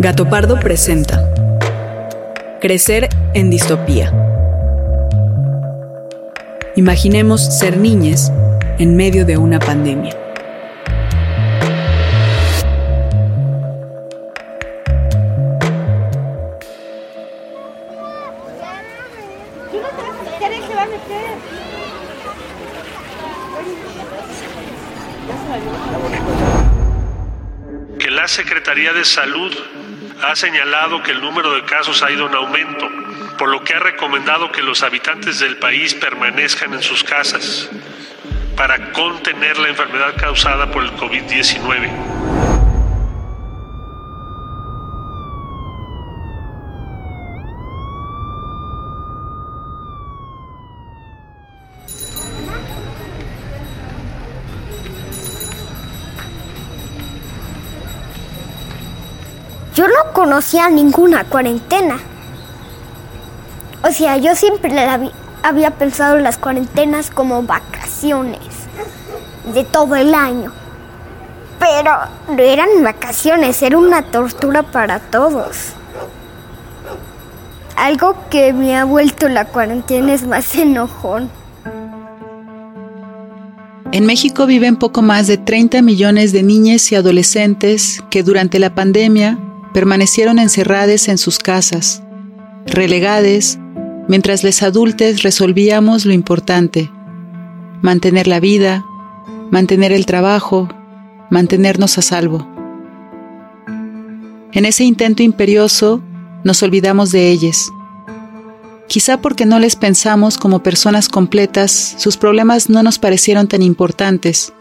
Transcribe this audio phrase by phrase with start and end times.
[0.00, 1.30] Gato Pardo presenta
[2.58, 4.10] Crecer en distopía.
[6.74, 8.32] Imaginemos ser niñes
[8.78, 10.16] en medio de una pandemia.
[27.98, 29.52] que la Secretaría de Salud
[30.22, 32.88] ha señalado que el número de casos ha ido en aumento,
[33.38, 37.70] por lo que ha recomendado que los habitantes del país permanezcan en sus casas
[38.56, 42.09] para contener la enfermedad causada por el COVID-19.
[60.20, 61.96] Conocía ninguna cuarentena.
[63.82, 64.70] O sea, yo siempre
[65.42, 68.38] había pensado en las cuarentenas como vacaciones
[69.54, 70.52] de todo el año.
[71.58, 71.92] Pero
[72.28, 75.72] no eran vacaciones, era una tortura para todos.
[77.76, 81.30] Algo que me ha vuelto la cuarentena es más enojón.
[83.92, 88.74] En México viven poco más de 30 millones de niñas y adolescentes que durante la
[88.74, 89.38] pandemia
[89.72, 92.02] permanecieron encerradas en sus casas,
[92.66, 93.58] relegades,
[94.08, 96.90] mientras los adultos resolvíamos lo importante,
[97.82, 98.84] mantener la vida,
[99.50, 100.68] mantener el trabajo,
[101.30, 102.46] mantenernos a salvo.
[104.52, 106.02] En ese intento imperioso,
[106.42, 107.70] nos olvidamos de ellas.
[108.88, 114.52] Quizá porque no les pensamos como personas completas, sus problemas no nos parecieron tan importantes.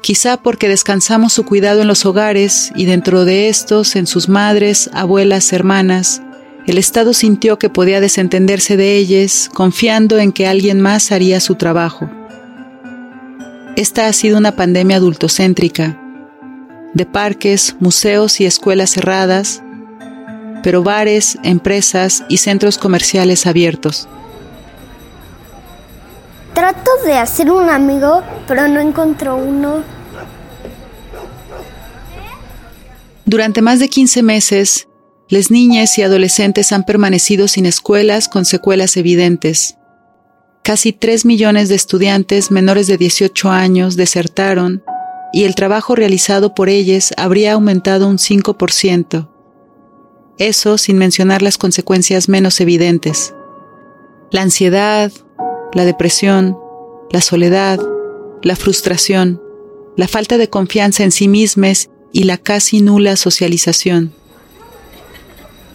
[0.00, 4.88] Quizá porque descansamos su cuidado en los hogares y dentro de estos, en sus madres,
[4.92, 6.22] abuelas, hermanas,
[6.66, 11.54] el Estado sintió que podía desentenderse de ellas, confiando en que alguien más haría su
[11.54, 12.10] trabajo.
[13.76, 15.98] Esta ha sido una pandemia adultocéntrica,
[16.94, 19.62] de parques, museos y escuelas cerradas,
[20.62, 24.08] pero bares, empresas y centros comerciales abiertos.
[26.54, 29.82] Trato de hacer un amigo, pero no encuentro uno.
[33.24, 34.88] Durante más de 15 meses,
[35.28, 39.76] las niñas y adolescentes han permanecido sin escuelas con secuelas evidentes.
[40.62, 44.82] Casi 3 millones de estudiantes menores de 18 años desertaron
[45.32, 49.30] y el trabajo realizado por ellas habría aumentado un 5%.
[50.36, 53.34] Eso sin mencionar las consecuencias menos evidentes.
[54.30, 55.10] La ansiedad,
[55.72, 56.56] la depresión,
[57.10, 57.78] la soledad,
[58.42, 59.40] la frustración,
[59.96, 64.12] la falta de confianza en sí mismas y la casi nula socialización.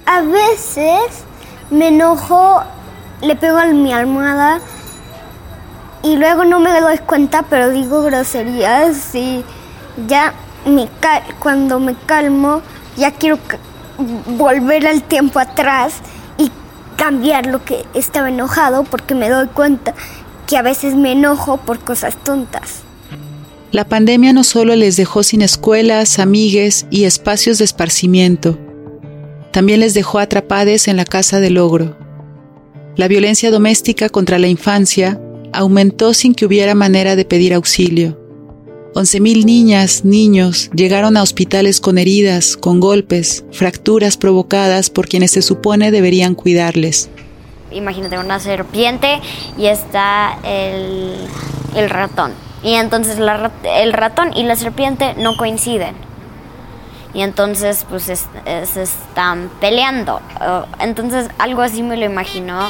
[0.06, 1.24] A veces
[1.72, 2.64] me enojo,
[3.22, 4.62] le pego a mi almohada
[6.04, 9.44] y luego no me doy cuenta, pero digo groserías y
[10.08, 10.34] ya
[10.66, 10.88] me
[11.40, 12.62] cuando me calmo
[12.96, 13.38] ya quiero
[14.38, 15.96] volver al tiempo atrás
[16.38, 16.52] y
[16.96, 19.94] cambiar lo que estaba enojado porque me doy cuenta
[20.48, 22.82] que a veces me enojo por cosas tontas.
[23.72, 28.58] La pandemia no solo les dejó sin escuelas, amigues y espacios de esparcimiento,
[29.54, 31.96] también les dejó atrapadas en la casa del logro.
[32.96, 35.22] La violencia doméstica contra la infancia
[35.54, 38.20] aumentó sin que hubiera manera de pedir auxilio.
[38.96, 45.44] 11.000 niñas, niños llegaron a hospitales con heridas, con golpes, fracturas provocadas por quienes se
[45.44, 47.10] supone deberían cuidarles.
[47.74, 49.20] Imagínate una serpiente
[49.58, 51.16] y está el,
[51.76, 52.34] el ratón.
[52.64, 55.96] Y entonces el ratón y la serpiente no coinciden.
[57.14, 60.22] Y entonces pues es- es- se están peleando.
[60.80, 62.70] Entonces algo así me lo imagino.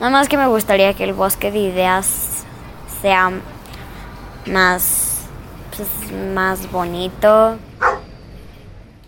[0.00, 2.44] Nada más que me gustaría que el bosque de ideas
[3.02, 3.30] sea
[4.46, 5.20] más,
[5.76, 5.88] pues,
[6.34, 7.56] más bonito.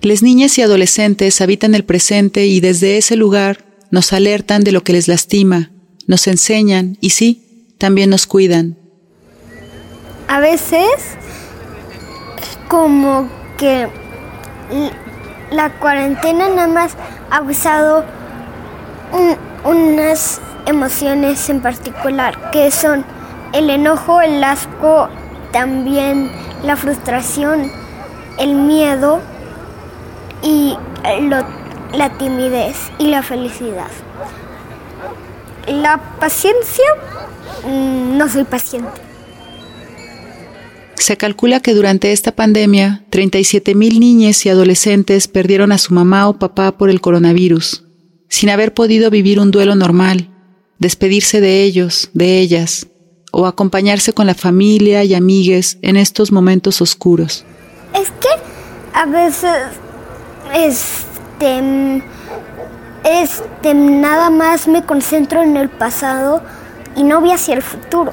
[0.02, 3.58] Las niñas y adolescentes habitan el presente y desde ese lugar
[3.90, 5.70] nos alertan de lo que les lastima,
[6.06, 8.76] nos enseñan y sí, también nos cuidan.
[10.28, 10.88] A veces
[12.68, 13.28] como
[13.58, 13.88] que
[15.50, 16.92] la cuarentena nada más
[17.30, 18.04] ha usado
[19.64, 23.04] unas emociones en particular, que son
[23.52, 25.08] el enojo, el asco,
[25.52, 26.30] también
[26.62, 27.70] la frustración,
[28.38, 29.20] el miedo
[30.42, 30.76] y
[31.94, 33.88] la timidez y la felicidad.
[35.66, 36.84] La paciencia,
[37.64, 39.00] mm, no soy paciente.
[40.96, 46.28] Se calcula que durante esta pandemia, 37 mil niñas y adolescentes perdieron a su mamá
[46.28, 47.84] o papá por el coronavirus,
[48.28, 50.28] sin haber podido vivir un duelo normal,
[50.78, 52.86] despedirse de ellos, de ellas,
[53.32, 57.44] o acompañarse con la familia y amigues en estos momentos oscuros.
[57.94, 58.28] Es que
[58.92, 59.52] a veces
[61.40, 62.02] este
[63.02, 66.42] este nada más me concentro en el pasado
[66.96, 68.12] y no voy hacia el futuro.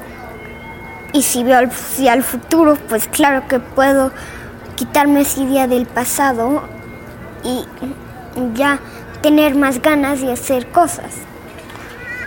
[1.12, 4.12] Y si veo hacia el futuro, pues claro que puedo
[4.76, 6.62] quitarme esa idea del pasado
[7.44, 7.66] y
[8.54, 8.78] ya
[9.20, 11.12] tener más ganas de hacer cosas.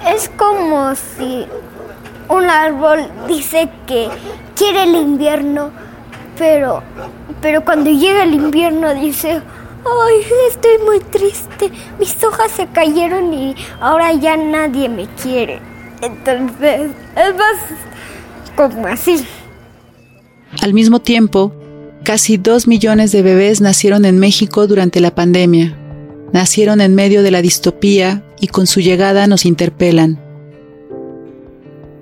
[0.07, 1.47] Es como si
[2.27, 4.07] un árbol dice que
[4.55, 5.71] quiere el invierno,
[6.37, 6.83] pero,
[7.41, 9.41] pero cuando llega el invierno dice,
[9.85, 15.59] ay, estoy muy triste, mis hojas se cayeron y ahora ya nadie me quiere.
[16.01, 17.57] Entonces, es más
[18.55, 19.25] como así.
[20.61, 21.53] Al mismo tiempo,
[22.03, 25.77] casi dos millones de bebés nacieron en México durante la pandemia.
[26.33, 30.19] Nacieron en medio de la distopía y con su llegada nos interpelan.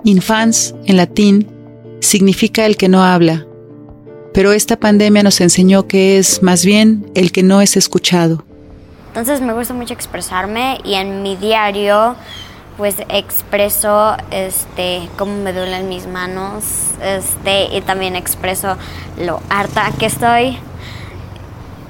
[0.03, 1.47] Infans, en latín,
[1.99, 3.45] significa el que no habla,
[4.33, 8.43] pero esta pandemia nos enseñó que es más bien el que no es escuchado.
[9.07, 12.15] Entonces me gusta mucho expresarme y en mi diario
[12.77, 16.63] pues expreso este cómo me duelen mis manos,
[17.03, 18.77] este y también expreso
[19.19, 20.57] lo harta que estoy.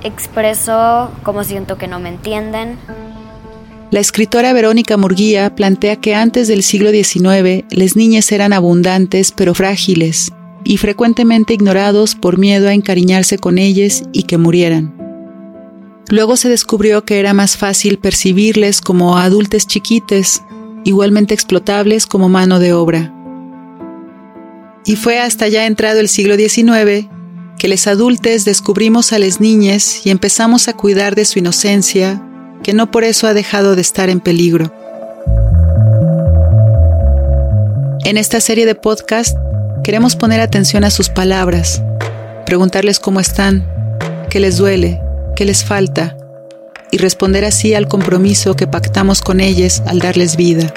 [0.03, 2.79] Expreso cómo siento que no me entienden.
[3.91, 9.53] La escritora Verónica Murguía plantea que antes del siglo XIX las niñas eran abundantes pero
[9.53, 10.31] frágiles
[10.63, 14.95] y frecuentemente ignorados por miedo a encariñarse con ellas y que murieran.
[16.09, 20.41] Luego se descubrió que era más fácil percibirles como adultos chiquites,
[20.83, 23.13] igualmente explotables como mano de obra.
[24.85, 27.07] Y fue hasta ya entrado el siglo XIX
[27.59, 32.23] que los adultos descubrimos a las niñas y empezamos a cuidar de su inocencia,
[32.63, 34.73] que no por eso ha dejado de estar en peligro.
[38.05, 39.37] En esta serie de podcast
[39.83, 41.81] queremos poner atención a sus palabras,
[42.45, 43.67] preguntarles cómo están,
[44.29, 45.01] qué les duele,
[45.35, 46.15] qué les falta,
[46.91, 50.73] y responder así al compromiso que pactamos con ellas al darles vida.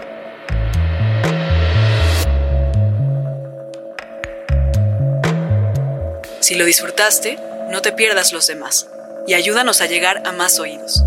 [6.41, 7.39] Si lo disfrutaste,
[7.71, 8.89] no te pierdas los demás
[9.27, 11.05] y ayúdanos a llegar a más oídos.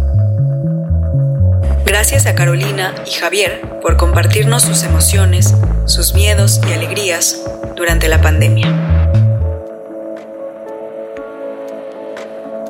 [1.86, 5.54] Gracias a Carolina y Javier por compartirnos sus emociones,
[5.86, 7.44] sus miedos y alegrías
[7.76, 8.68] durante la pandemia.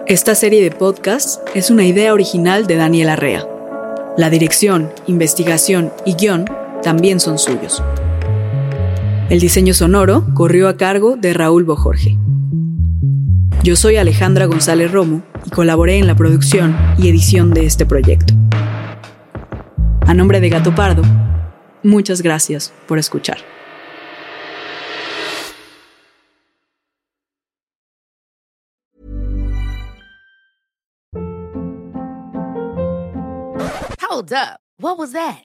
[0.06, 3.48] Esta serie de podcasts es una idea original de Daniel Arrea.
[4.18, 6.46] La dirección, investigación y guion
[6.84, 7.82] también son suyos.
[9.30, 12.18] El diseño sonoro corrió a cargo de Raúl Bojorge.
[13.64, 18.34] Yo soy Alejandra González Romo y colaboré en la producción y edición de este proyecto.
[20.06, 21.02] A nombre de Gato Pardo,
[21.86, 23.38] muchas gracias por escuchar.
[34.02, 34.60] Hold up.
[34.78, 35.45] What was that?